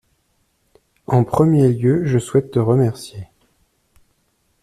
En 1.05 1.23
premier 1.23 1.69
lieu 1.71 2.05
je 2.07 2.17
souhaite 2.17 2.49
te 2.49 2.57
remercier. 2.57 3.27